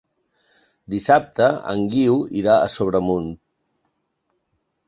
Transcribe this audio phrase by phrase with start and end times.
[0.93, 3.31] Dissabte en Guiu irà a Sobremunt.